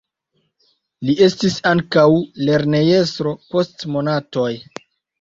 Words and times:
Li 1.07 1.15
estis 1.25 1.59
ankaŭ 1.73 2.07
lernejestro 2.49 3.37
post 3.55 3.89
monatoj. 3.99 4.53